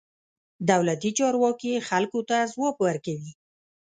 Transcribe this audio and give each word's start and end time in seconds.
دولتي 0.69 1.11
چارواکي 1.17 1.73
خلکو 1.89 2.19
ته 2.29 2.37
ځواب 2.51 2.75
ورکوي. 2.85 3.31